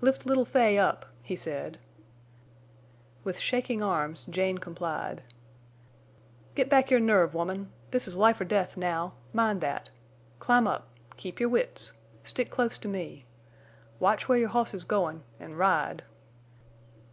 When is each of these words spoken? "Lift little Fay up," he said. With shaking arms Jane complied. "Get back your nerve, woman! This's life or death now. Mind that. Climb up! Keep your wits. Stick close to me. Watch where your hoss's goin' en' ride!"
"Lift 0.00 0.26
little 0.26 0.44
Fay 0.44 0.76
up," 0.76 1.06
he 1.22 1.36
said. 1.36 1.78
With 3.22 3.38
shaking 3.38 3.80
arms 3.80 4.24
Jane 4.28 4.58
complied. 4.58 5.22
"Get 6.56 6.68
back 6.68 6.90
your 6.90 6.98
nerve, 6.98 7.32
woman! 7.32 7.70
This's 7.92 8.16
life 8.16 8.40
or 8.40 8.44
death 8.44 8.76
now. 8.76 9.12
Mind 9.32 9.60
that. 9.60 9.88
Climb 10.40 10.66
up! 10.66 10.88
Keep 11.16 11.38
your 11.38 11.48
wits. 11.48 11.92
Stick 12.24 12.50
close 12.50 12.76
to 12.78 12.88
me. 12.88 13.24
Watch 14.00 14.28
where 14.28 14.36
your 14.38 14.48
hoss's 14.48 14.82
goin' 14.84 15.22
en' 15.38 15.54
ride!" 15.54 16.02